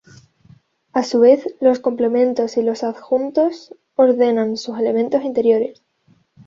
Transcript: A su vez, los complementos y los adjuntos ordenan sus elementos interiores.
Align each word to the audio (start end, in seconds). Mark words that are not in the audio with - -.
A 0.93 1.03
su 1.03 1.19
vez, 1.19 1.45
los 1.59 1.77
complementos 1.79 2.57
y 2.57 2.63
los 2.63 2.81
adjuntos 2.83 3.75
ordenan 3.93 4.57
sus 4.57 4.79
elementos 4.79 5.21
interiores. 5.23 5.83